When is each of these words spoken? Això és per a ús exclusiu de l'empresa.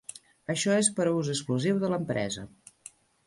Això 0.53 0.77
és 0.83 0.87
per 0.99 1.05
a 1.09 1.11
ús 1.17 1.29
exclusiu 1.35 1.83
de 1.85 1.91
l'empresa. 1.93 2.47